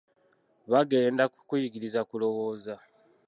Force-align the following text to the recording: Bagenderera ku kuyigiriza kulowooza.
Bagenderera 0.71 1.31
ku 1.33 1.39
kuyigiriza 1.47 1.99
kulowooza. 2.09 2.73